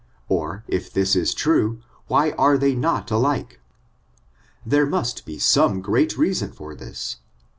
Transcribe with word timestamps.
or, 0.27 0.63
if 0.67 0.91
this 0.91 1.15
is 1.15 1.31
true, 1.31 1.79
why 2.07 2.31
are 2.31 2.57
they 2.57 2.73
not 2.73 3.11
alike? 3.11 3.59
There 4.65 4.87
must 4.87 5.27
be 5.27 5.37
some 5.37 5.79
great 5.79 6.17
reason 6.17 6.51
for 6.51 6.73
this. 6.73 7.17